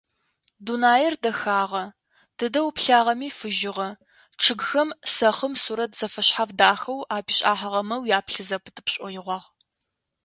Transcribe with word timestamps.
Дунаир 0.65 1.13
дэхагъэ: 1.23 1.83
тыдэ 2.37 2.59
уплъагъэми 2.67 3.29
фыжьыгъэ, 3.37 3.89
чъыгхэм 4.43 4.89
сэхъым 5.13 5.53
сурэт 5.63 5.91
зэфэшъхьаф 5.99 6.49
дахэу 6.59 6.99
апишӏахьыгъэмэ 7.17 7.95
уяплъы 8.01 8.43
зэпыты 8.49 8.81
пшӏоигъуагъ. 8.85 9.47